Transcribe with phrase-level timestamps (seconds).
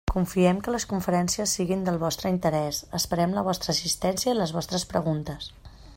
[0.13, 4.91] Confiem que les conferències siguin del vostre interès, esperem la vostra assistència i les vostres
[4.95, 5.53] preguntes.